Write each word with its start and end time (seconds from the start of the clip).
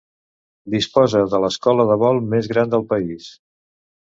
Disposa 0.75 1.21
de 1.33 1.41
l'escola 1.43 1.85
de 1.91 1.99
vol 2.05 2.23
més 2.33 2.51
gran 2.55 2.73
del 2.73 2.89
país. 2.97 3.29